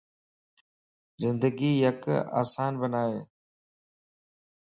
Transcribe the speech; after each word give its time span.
زندگي 1.21 1.71
يڪ 1.85 2.01
آسان 2.41 2.73
بنائي 2.81 3.19